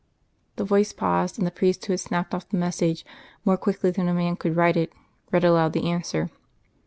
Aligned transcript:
The 0.55 0.63
voice 0.63 0.93
paused, 0.93 1.37
and 1.37 1.45
the 1.45 1.51
priest 1.51 1.85
who 1.85 1.93
had 1.93 1.99
snapped 1.99 2.33
off 2.33 2.49
the 2.49 2.57
message, 2.57 3.05
more 3.45 3.55
quickly 3.55 3.91
than 3.91 4.07
a 4.07 4.15
man 4.15 4.35
could 4.35 4.55
write 4.55 4.75
it, 4.75 4.91
read 5.29 5.43
aloud 5.43 5.73
the 5.73 5.87
answer. 5.91 6.31